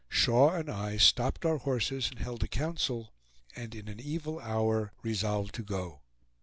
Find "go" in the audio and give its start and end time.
5.63-6.01